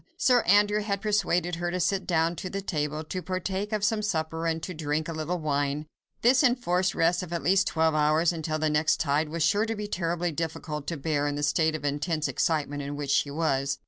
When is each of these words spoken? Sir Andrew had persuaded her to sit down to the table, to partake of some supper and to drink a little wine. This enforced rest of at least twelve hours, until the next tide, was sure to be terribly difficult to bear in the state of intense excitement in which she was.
Sir 0.17 0.41
Andrew 0.47 0.81
had 0.81 0.99
persuaded 0.99 1.57
her 1.57 1.69
to 1.69 1.79
sit 1.79 2.07
down 2.07 2.35
to 2.37 2.49
the 2.49 2.59
table, 2.59 3.03
to 3.03 3.21
partake 3.21 3.71
of 3.71 3.83
some 3.83 4.01
supper 4.01 4.47
and 4.47 4.63
to 4.63 4.73
drink 4.73 5.07
a 5.07 5.13
little 5.13 5.37
wine. 5.37 5.85
This 6.23 6.43
enforced 6.43 6.95
rest 6.95 7.21
of 7.21 7.31
at 7.31 7.43
least 7.43 7.67
twelve 7.67 7.93
hours, 7.93 8.33
until 8.33 8.57
the 8.57 8.67
next 8.67 8.99
tide, 8.99 9.29
was 9.29 9.43
sure 9.43 9.67
to 9.67 9.75
be 9.75 9.87
terribly 9.87 10.31
difficult 10.31 10.87
to 10.87 10.97
bear 10.97 11.27
in 11.27 11.35
the 11.35 11.43
state 11.43 11.75
of 11.75 11.85
intense 11.85 12.27
excitement 12.27 12.81
in 12.81 12.95
which 12.95 13.11
she 13.11 13.29
was. 13.29 13.77